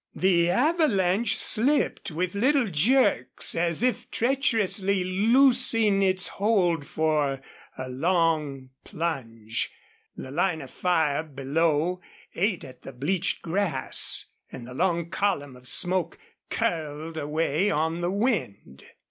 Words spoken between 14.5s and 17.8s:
and the long column of smoke curled away